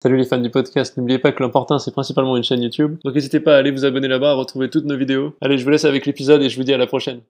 [0.00, 3.16] Salut les fans du podcast, n'oubliez pas que l'important c'est principalement une chaîne YouTube, donc
[3.16, 5.34] n'hésitez pas à aller vous abonner là-bas, à retrouver toutes nos vidéos.
[5.40, 7.20] Allez, je vous laisse avec l'épisode et je vous dis à la prochaine.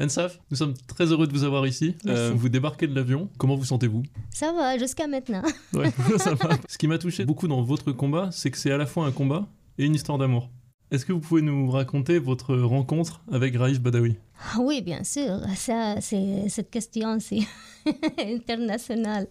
[0.00, 1.94] Ensaf, nous sommes très heureux de vous avoir ici.
[2.06, 3.28] Euh, vous débarquez de l'avion.
[3.36, 4.04] Comment vous sentez-vous?
[4.30, 5.42] Ça va, jusqu'à maintenant.
[5.74, 6.56] Ouais, ça va.
[6.66, 9.12] Ce qui m'a touché beaucoup dans votre combat, c'est que c'est à la fois un
[9.12, 10.48] combat et une histoire d'amour.
[10.94, 14.14] Est-ce que vous pouvez nous raconter votre rencontre avec Raïf Badawi?
[14.38, 15.40] Ah Oui, bien sûr.
[15.56, 17.40] Ça, c'est, cette question, c'est
[18.24, 19.26] internationale.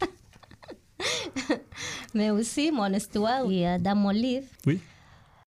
[2.13, 4.45] Mais aussi, mon histoire est dans mon livre.
[4.67, 4.77] Oui.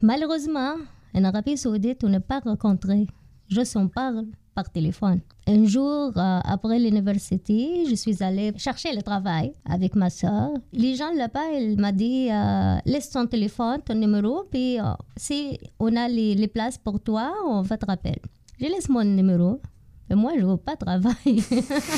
[0.01, 0.77] Malheureusement,
[1.13, 3.07] en Arabie Saoudite, on n'est pas rencontrés.
[3.51, 4.25] Je s'en parle
[4.57, 5.21] par téléphone.
[5.47, 10.51] Un jour, euh, après l'université, je suis allée chercher le travail avec ma soeur.
[10.73, 14.85] Les gens là-bas, ils m'ont dit euh, laisse ton téléphone, ton numéro, puis euh,
[15.17, 18.21] si on a les, les places pour toi, on va te rappeler.
[18.59, 19.61] Je laisse mon numéro.
[20.09, 21.43] Mais moi, je ne veux pas travailler.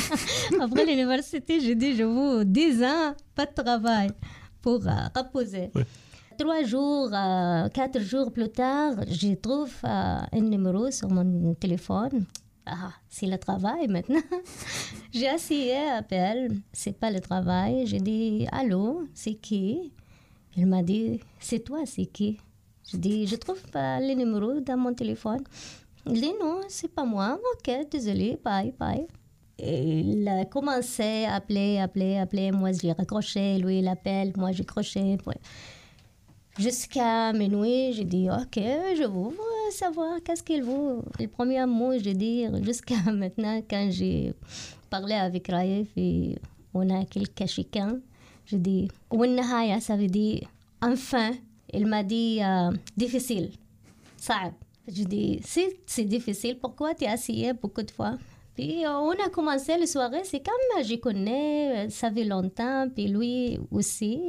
[0.65, 4.09] Après l'université, j'ai dit, je veux 10 ans, pas de travail
[4.63, 5.69] pour reposer.
[6.39, 12.23] Trois jours, euh, quatre jours plus tard, je trouve euh, un numéro sur mon téléphone.
[12.71, 14.21] Ah, c'est le travail maintenant.
[15.11, 17.87] j'ai essayé, appel, c'est pas le travail.
[17.87, 19.91] J'ai dit, allô, c'est qui?
[20.55, 22.37] Il m'a dit, c'est toi, c'est qui?
[22.91, 25.43] J'ai dit, je trouve pas le numéro dans mon téléphone.
[26.05, 27.39] Il dit, non, c'est pas moi.
[27.53, 29.07] Ok, désolé, bye, bye.
[29.57, 32.51] Et il a commencé à appeler, appeler, appeler.
[32.51, 35.17] Moi, j'ai raccroché, lui, il appelle, moi, j'ai croché.
[36.57, 39.35] Jusqu'à minuit, j'ai dit, OK, je veux
[39.71, 41.01] savoir qu'est-ce qu'il veut.
[41.19, 44.33] Le premier mot, j'ai dit, jusqu'à maintenant, quand j'ai
[44.89, 46.37] parlé avec Raif et
[46.73, 48.01] on a quelques chicanes,
[48.45, 50.47] j'ai dit, Winnahaya, ça veut dire
[50.81, 51.31] enfin.
[51.71, 53.51] Il m'a dit, euh, difficile,
[54.17, 54.51] ça.
[54.87, 58.17] Je dis, si c'est difficile, pourquoi tu as essayé beaucoup de fois?
[58.55, 63.59] Puis on a commencé la soirée, c'est comme je connais, ça fait longtemps, puis lui
[63.71, 64.19] aussi.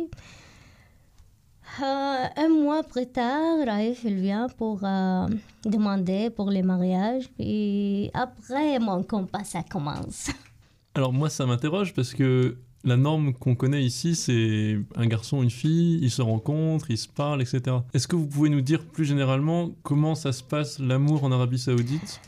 [1.78, 5.26] Euh, un mois plus tard, Raif il vient pour euh,
[5.64, 7.30] demander pour le mariage.
[7.38, 10.30] Et après, mon compas, ça commence.
[10.94, 15.50] Alors moi, ça m'interroge parce que la norme qu'on connaît ici, c'est un garçon, une
[15.50, 17.76] fille, ils se rencontrent, ils se parlent, etc.
[17.94, 21.58] Est-ce que vous pouvez nous dire plus généralement comment ça se passe l'amour en Arabie
[21.58, 22.20] Saoudite?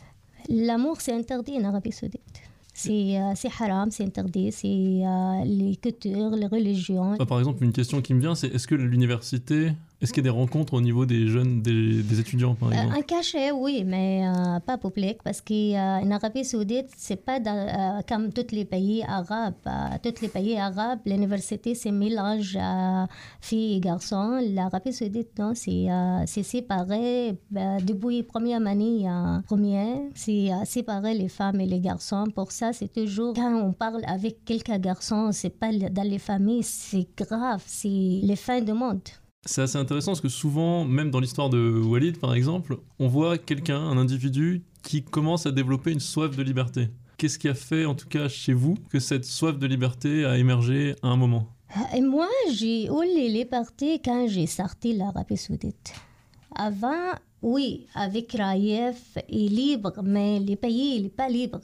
[0.49, 2.41] L'amour, c'est interdit en Arabie Saoudite.
[2.73, 7.15] C'est euh, haram, c'est interdit, c'est euh, les cultures, les religions.
[7.17, 9.73] Par exemple, une question qui me vient, c'est est-ce que l'université,
[10.03, 12.73] est-ce qu'il y a des rencontres au niveau des jeunes, des, des étudiants par Euh,
[12.73, 17.55] exemple un cachet, oui, mais euh, pas public, parce qu'en Arabie Saoudite, c'est pas dans-
[17.97, 19.53] euh, comme tous les pays arabes.
[19.65, 23.05] Euh, tous les pays arabes, l'université, c'est mélange euh,
[23.41, 24.39] filles et garçons.
[24.53, 27.37] L'Arabie Saoudite, non, c'est euh, séparé.
[27.55, 32.25] euh, depuis première année euh, première, c'est euh, séparé les femmes et les garçons.
[32.35, 36.63] Pour ça, c'est toujours, quand on parle avec quelques garçons, c'est pas dans les familles,
[36.63, 37.87] c'est grave, c'est
[38.29, 39.01] les fins du monde.
[39.45, 43.37] C'est assez intéressant parce que souvent, même dans l'histoire de Walid par exemple, on voit
[43.37, 46.89] quelqu'un, un individu, qui commence à développer une soif de liberté.
[47.17, 50.37] Qu'est-ce qui a fait, en tout cas chez vous, que cette soif de liberté a
[50.37, 51.47] émergé à un moment?
[51.95, 55.93] Et moi, j'ai eu les libertés quand j'ai sorti l'Arabie Saoudite.
[56.55, 57.11] Avant,
[57.41, 61.61] oui, avec Raïef, il est libre, mais les pays, n'est pas libre.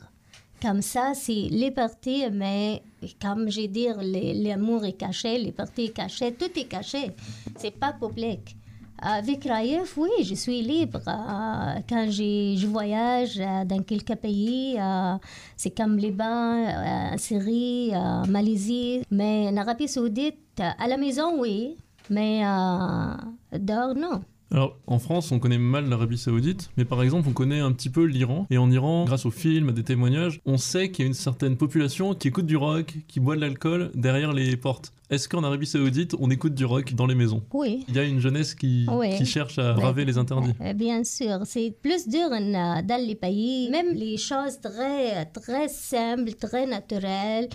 [0.61, 2.81] Comme ça, c'est liberté, mais
[3.21, 7.11] comme dit, les- l'amour est caché, liberté est cachée, tout est caché.
[7.57, 8.55] C'est pas public.
[9.01, 10.99] Avec Raïef, oui, je suis libre.
[11.07, 15.15] Euh, quand je voyage euh, dans quelques pays, euh,
[15.55, 19.01] c'est comme Liban, euh, Syrie, euh, Malaisie.
[19.09, 21.77] Mais en Arabie Saoudite, euh, à la maison, oui.
[22.09, 24.21] Mais euh, dehors, non.
[24.51, 27.89] Alors, en France, on connaît mal l'Arabie Saoudite, mais par exemple, on connaît un petit
[27.89, 28.47] peu l'Iran.
[28.49, 31.13] Et en Iran, grâce aux films, à des témoignages, on sait qu'il y a une
[31.13, 34.91] certaine population qui écoute du rock, qui boit de l'alcool derrière les portes.
[35.11, 37.43] Est-ce qu'en Arabie Saoudite, on écoute du rock dans les maisons?
[37.53, 37.85] Oui.
[37.89, 39.15] Il y a une jeunesse qui, Oui.
[39.17, 40.53] qui cherche à braver les interdits.
[40.61, 45.67] Euh, Bien sûr, c'est plus dur euh, dans les pays, même les choses très, très
[45.67, 47.49] simples, très naturelles.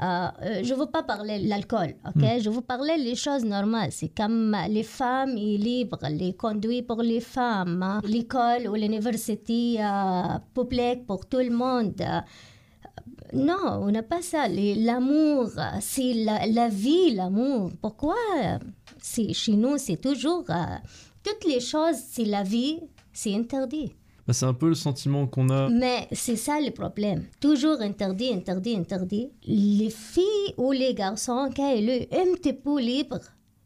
[0.00, 2.22] Euh, euh, je ne veux pas parler de l'alcool, ok?
[2.40, 3.90] Je veux parler les choses normales.
[3.90, 8.00] C'est comme les femmes libres, les conduits pour les femmes, hein.
[8.04, 12.00] l'école ou l'université euh, publique pour tout le monde.
[13.32, 14.48] Non, on n'a pas ça.
[14.48, 15.50] L'amour,
[15.80, 17.70] c'est la, la vie, l'amour.
[17.80, 18.16] Pourquoi?
[19.02, 20.44] Chez nous, c'est toujours...
[20.50, 20.76] euh,
[21.22, 22.80] toutes les choses, c'est la vie,
[23.12, 23.92] c'est interdit.
[24.26, 25.68] Bah, c'est un peu le sentiment qu'on a.
[25.68, 27.24] Mais c'est ça le problème.
[27.40, 29.30] Toujours interdit, interdit, interdit.
[29.44, 33.20] Les filles ou les garçons, quand ils sont un petit peu libres,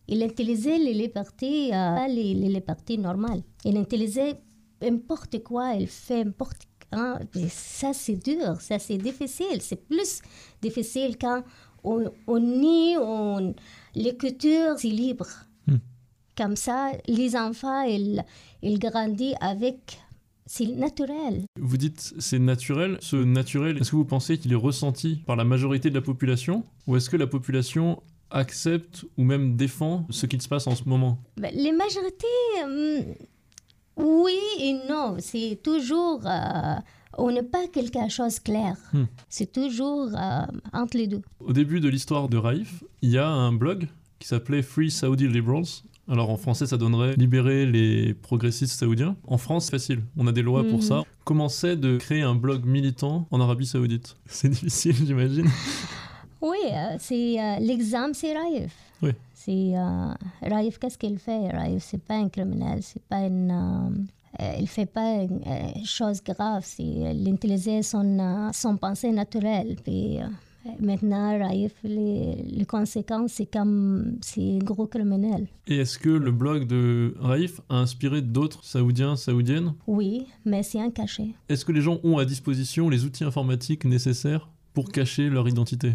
[0.09, 3.43] ils utilisaient les libertés, euh, les, les libertés normales.
[3.65, 4.41] Ils utilisaient
[4.83, 7.19] n'importe quoi, ils font n'importe Hein?
[7.35, 9.61] Et ça, c'est dur, ça, c'est difficile.
[9.61, 10.21] C'est plus
[10.63, 11.43] difficile quand
[11.83, 13.55] on, on nie, on,
[13.95, 15.27] l'écriture, c'est libre.
[15.67, 15.79] Hmm.
[16.37, 18.25] Comme ça, les enfants, ils,
[18.63, 19.99] ils grandissent avec...
[20.47, 21.45] C'est naturel.
[21.59, 22.99] Vous dites c'est naturel.
[23.01, 26.65] Ce naturel, est-ce que vous pensez qu'il est ressenti par la majorité de la population
[26.87, 30.85] Ou est-ce que la population accepte ou même défend ce qui se passe en ce
[30.89, 31.19] moment?
[31.39, 32.27] Ben, les majorités,
[32.65, 33.15] hum,
[33.97, 35.17] oui et non.
[35.19, 36.27] C'est toujours.
[36.27, 36.75] euh,
[37.17, 38.77] on n'est pas quelque chose de clair.
[38.93, 39.05] Hmm.
[39.29, 41.23] C'est toujours euh, entre les deux.
[41.41, 43.89] Au début de l'histoire de Raif, il y a un blog
[44.19, 45.65] qui s'appelait Free Saudi Liberals.
[46.11, 49.17] Alors en français, ça donnerait libérer les progressistes saoudiens.
[49.27, 50.83] En France, c'est facile, on a des lois pour Mhm.
[50.83, 51.03] ça.
[51.25, 54.17] Comment c'est de créer un blog militant en Arabie Saoudite?
[54.27, 55.47] C'est difficile, j'imagine.
[56.43, 58.71] Oui, euh, c'est euh, l'exemple, c'est Raif.
[59.01, 59.13] Oui.
[59.33, 60.13] C'est euh,
[60.43, 61.49] Raif, qu'est-ce qu'il fait?
[61.49, 63.51] Raif, c'est pas un criminel, c'est pas une.
[64.39, 65.41] euh, il fait pas une
[65.87, 66.63] chose grave.
[66.67, 69.77] C'est il utilisait son son pensée naturelle.
[69.83, 70.19] Puis
[70.81, 75.47] maintenant, Raif, les, les conséquences, c'est comme c'est gros criminel.
[75.67, 79.75] Et est-ce que le blog de Raif a inspiré d'autres Saoudiens, Saoudiennes?
[79.87, 81.29] Oui, mais c'est un cachet.
[81.49, 85.93] Est-ce que les gens ont à disposition les outils informatiques nécessaires pour cacher leur identité?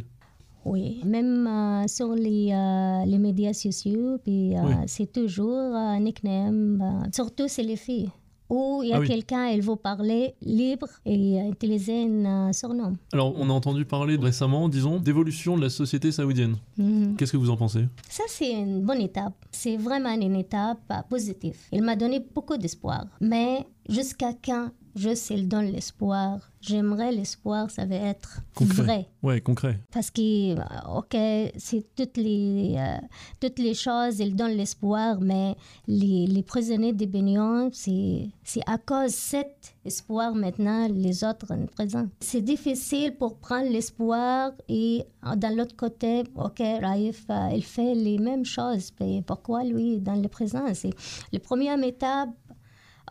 [0.65, 4.73] Oui, même euh, sur les, euh, les médias sociaux, puis euh, Oui.
[4.87, 7.07] c'est toujours un nickname.
[7.13, 8.09] surtout, c'est les filles.
[8.49, 9.07] Où il y a Ah oui.
[9.07, 12.93] quelqu'un, il veut parler libre et utiliser un euh, surnom.
[13.13, 16.55] Alors, on a entendu parler récemment, disons, d'évolution de la société saoudienne.
[16.77, 17.15] Mhm.
[17.15, 17.85] Qu'est-ce que vous en pensez?
[18.09, 19.33] Ça, c'est une bonne étape.
[19.51, 21.57] C'est vraiment une étape euh, positive.
[21.71, 23.05] Il m'a donné beaucoup d'espoir.
[23.21, 24.69] Mais jusqu'à quand
[24.99, 28.83] je sais donne l'espoir, j'aimerais l'espoir, ça va être Concret.
[28.83, 29.09] vrai.
[29.23, 29.79] Ouais, concret.
[29.91, 31.15] Parce que, euh, OK,
[31.57, 32.97] c'est toutes les, euh,
[33.39, 35.55] toutes les choses, ils donnent l'espoir, mais
[35.87, 41.47] les, les prisonniers de Bénion, c'est c'est à cause de cet espoir maintenant, les autres
[41.47, 42.07] sont présents.
[42.19, 48.17] C'est difficile pour prendre l'espoir et euh, d'un l'autre côté, OK, Raif, il fait les
[48.17, 48.91] mêmes choses.
[48.99, 50.65] Mais pourquoi lui, dans le présent?
[50.73, 50.93] C'est
[51.31, 52.29] la première étape.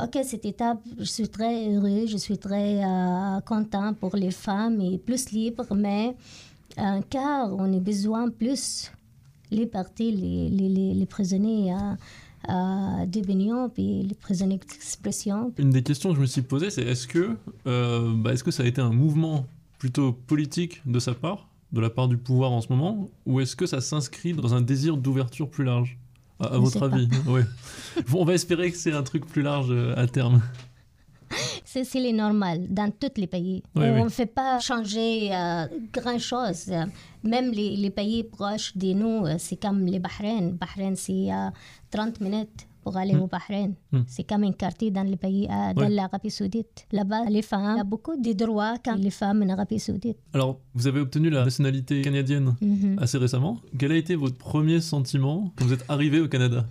[0.00, 4.80] OK, cette étape, je suis très heureux, je suis très euh, content pour les femmes
[4.80, 6.14] et plus libre, mais
[6.78, 8.92] euh, car on a besoin plus
[9.50, 9.68] les,
[10.50, 11.76] les, les, prisonniers euh,
[12.48, 15.52] euh, puis les prisonniers d'expression.
[15.58, 17.36] Une des questions que je me suis posée, c'est est-ce que,
[17.66, 19.46] euh, bah, est-ce que ça a été un mouvement
[19.78, 23.56] plutôt politique de sa part, de la part du pouvoir en ce moment, ou est-ce
[23.56, 25.98] que ça s'inscrit dans un désir d'ouverture plus large?
[26.40, 27.08] À, à votre avis.
[28.08, 30.40] Bon, on va espérer que c'est un truc plus large euh, à terme.
[31.64, 33.62] C'est c'est les normal dans tous les pays.
[33.74, 34.04] Oui, on oui.
[34.04, 36.72] ne fait pas changer euh, grand-chose.
[37.22, 40.52] Même les, les pays proches de nous, euh, c'est comme les Bahreïn.
[40.52, 41.50] Bahreïn, c'est euh,
[41.90, 43.22] 30 minutes aller Hmm.
[43.22, 43.74] au Bahreïn.
[44.06, 45.90] C'est comme un quartier dans, le pays, euh, dans Ouais.
[45.90, 46.86] l'Arabie Saoudite.
[46.92, 50.18] Là-bas, les femmes, a beaucoup de droits comme les femmes en Arabie Saoudite.
[50.32, 52.54] Alors, vous avez obtenu la nationalité canadienne
[52.98, 53.58] assez récemment.
[53.78, 56.64] Quel a été votre premier sentiment quand vous êtes arrivé au Canada?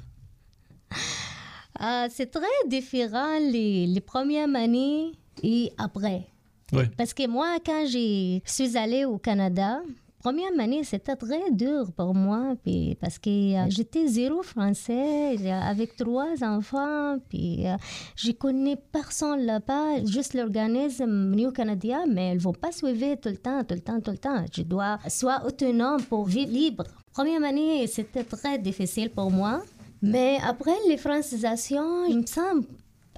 [1.79, 5.11] Ah, c'est très différent les, les premières années
[5.43, 6.27] et après.
[6.73, 6.89] Ouais.
[6.97, 9.81] Parce que moi, quand je suis allée au Canada,
[10.27, 15.51] première année, c'était très dur pour moi, puis parce que euh, j'étais zéro français, j'ai-
[15.74, 17.77] avec trois enfants, puis euh,
[18.18, 23.38] je connais personne là-bas, juste l'organisme New Canada, mais ils vont pas suivre tout le
[23.38, 24.44] temps, tout le temps, tout le temps.
[24.53, 26.83] Je dois soit autonome pour vivre libre.
[27.13, 29.61] Première année, c'était très difficile pour moi.
[30.01, 32.66] Mais après les francisations, il me semble,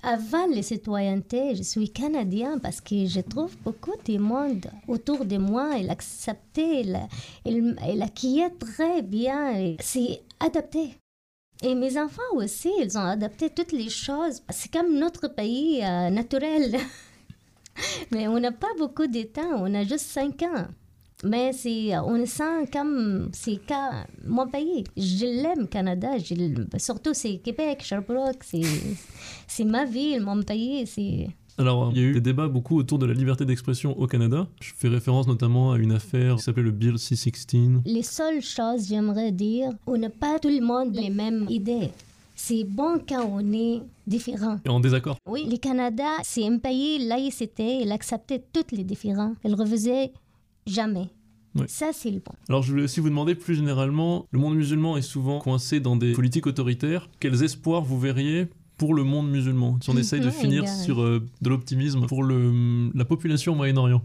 [0.03, 5.37] avant les citoyennetés, je suis canadien parce que je trouve beaucoup de monde autour de
[5.37, 5.75] moi.
[5.77, 6.99] Il acceptait, il,
[7.45, 9.75] il, il très bien.
[9.79, 10.95] C'est adapté.
[11.61, 14.41] Et mes enfants aussi, ils ont adapté toutes les choses.
[14.49, 16.77] C'est comme notre pays euh, naturel.
[18.11, 20.67] Mais on n'a pas beaucoup de temps, on a juste cinq ans.
[21.23, 23.59] Mais c'est, on sent comme, c'est
[24.25, 24.85] mon pays.
[24.95, 26.17] Je l'aime, Canada.
[26.17, 26.33] Je
[26.77, 28.41] surtout, c'est Québec, Sherbrooke.
[28.41, 28.61] C'est,
[29.45, 30.87] c'est ma ville, mon pays.
[30.87, 31.27] C'est...
[31.57, 34.47] Alors, il y a eu des débats beaucoup autour de la liberté d'expression au Canada.
[34.61, 37.81] Je fais référence notamment à une affaire qui s'appelait le Bill C-16.
[37.83, 41.89] Les seules choses, j'aimerais dire, on n'a pas tout le monde les mêmes idées.
[42.33, 44.59] C'est bon quand on est différent.
[44.63, 45.17] Et en désaccord.
[45.27, 47.81] Oui, le Canada, c'est un pays laïcité.
[47.81, 49.33] Il acceptait tous les différents.
[49.43, 50.13] Il refusait
[50.69, 51.09] jamais.
[51.55, 51.65] Oui.
[51.67, 52.31] Ça, c'est le bon.
[52.47, 55.95] Alors, je voulais aussi vous demander plus généralement, le monde musulman est souvent coincé dans
[55.95, 57.09] des politiques autoritaires.
[57.19, 58.47] Quels espoirs vous verriez
[58.77, 62.91] pour le monde musulman Si on essaye de finir sur euh, de l'optimisme pour le,
[62.93, 64.01] la population au Moyen-Orient?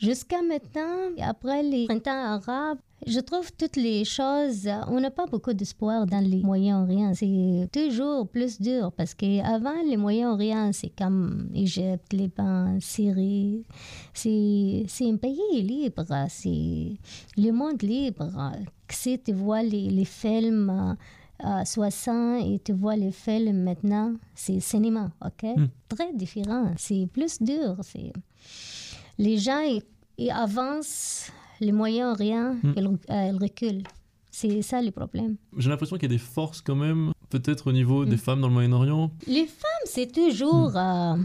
[0.00, 2.10] Jusqu'à maintenant, après les printemps
[2.40, 7.12] arabes, je trouve toutes les choses, on n'a pas beaucoup d'espoir dans les Moyen-Orient.
[7.14, 13.64] C'est toujours plus dur parce qu'avant, les Moyen-Orient, c'est comme Égypte, Liban, Syrie.
[14.12, 16.96] C'est un pays libre, c'est
[17.36, 18.30] le monde libre.
[18.90, 20.96] Si tu vois les, les films
[21.38, 25.56] à 60 et tu vois les films maintenant, c'est cinéma, ok?
[25.56, 25.66] Hmm.
[25.88, 27.76] Très différent, c'est plus dur.
[27.82, 28.12] c'est
[29.18, 29.82] Les gens, ils,
[30.16, 32.72] ils avancent, les moyens, rien, Hmm.
[32.76, 33.82] ils, euh, ils reculent.
[34.30, 35.36] C'est ça le problème.
[35.56, 38.18] J'ai l'impression qu'il y a des forces quand même, peut-être au niveau des Mm.
[38.18, 39.10] femmes dans le Moyen-Orient.
[39.26, 41.16] Les femmes, c'est toujours euh,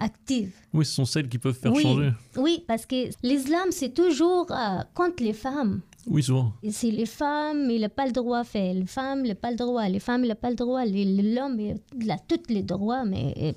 [0.00, 0.52] active.
[0.74, 1.82] Oui, ce sont celles qui peuvent faire Oui.
[1.82, 2.10] changer.
[2.36, 5.80] Oui, parce que l'islam, c'est toujours euh, contre les femmes.
[6.06, 6.52] Oui, souvent.
[6.70, 8.74] C'est les femmes, il n'a pas le droit à faire.
[8.74, 9.86] Les femmes, il n'a pas le droit.
[9.88, 10.84] Les femmes, il n'a pas le droit.
[10.84, 11.58] L'homme,
[12.00, 13.52] il a tous les droits, mais euh,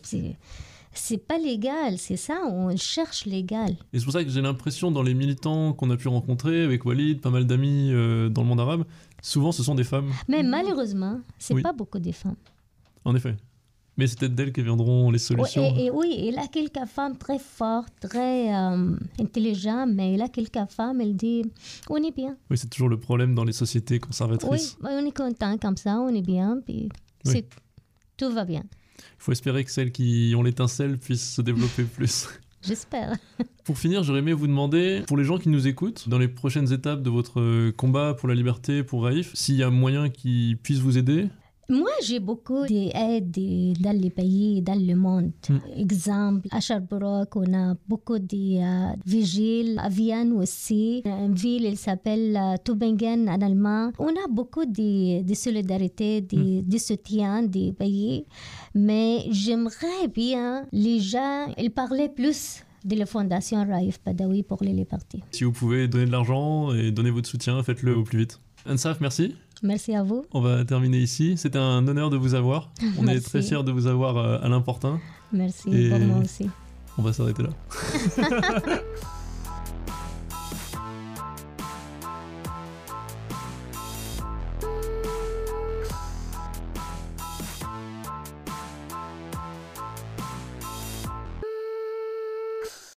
[0.94, 1.98] c'est, pas légal.
[1.98, 3.72] C'est ça, on cherche légal.
[3.94, 6.86] Et c'est pour ça que j'ai l'impression dans les militants qu'on a pu rencontrer avec
[6.86, 8.84] Walid, pas mal d'amis euh, dans le monde arabe,
[9.22, 11.62] souvent ce sont des femmes, Mais malheureusement, c'est Oui.
[11.62, 12.36] pas beaucoup de femmes.
[13.06, 13.36] en effet.
[13.98, 15.76] Mais c'est peut-être d'elles que viendront les Oui, solutions.
[15.78, 20.30] et, et oui, il a quelques femmes très fortes, très euh, intelligentes, mais il a
[20.30, 21.44] quelques femmes, elle dit
[21.90, 22.38] on est bien.
[22.50, 24.78] Oui, c'est toujours le problème dans les sociétés Oui, conservatrices.
[24.82, 26.88] on est content comme ça, on est bien, puis
[27.26, 27.44] Oui.
[28.18, 28.64] tout va bien.
[29.20, 32.28] Il faut espérer que celles qui ont l'étincelle puissent se développer plus.
[32.62, 33.16] J'espère.
[33.64, 36.72] Pour finir, j'aurais aimé vous demander, pour les gens qui nous écoutent, dans les prochaines
[36.72, 40.58] étapes de votre euh, combat pour la liberté, pour Raif, s'il y a moyen qu'ils
[40.58, 41.28] puissent vous aider.
[41.70, 43.32] Moi, j'ai beaucoup d'aide
[43.80, 45.32] dans les pays, dans le monde.
[45.50, 45.58] Mm.
[45.78, 49.80] Exemple, à Sherbrooke, on a beaucoup de euh, vigiles.
[49.80, 53.92] À Vienne aussi, une ville, elle s'appelle euh, Tübingen en allemand.
[54.00, 58.26] On a beaucoup de, de solidarité, de, de soutien des pays.
[58.76, 64.74] Mais j'aimerais bien, les gens, ils parlaient plus de la fondation Raif Badawi pour les
[64.74, 65.24] libertés.
[65.32, 68.40] Si vous pouvez donner de l'argent et donner votre soutien, faites-le au plus vite.
[68.68, 69.36] Ansaf, merci.
[69.64, 70.26] Merci à vous.
[70.34, 71.38] On va terminer ici.
[71.38, 72.72] C'était un honneur de vous avoir.
[72.98, 75.00] On est très fiers de vous avoir euh, à l'important.
[75.32, 76.50] Merci Et- pour moi aussi.
[76.98, 77.50] On va s'arrêter là.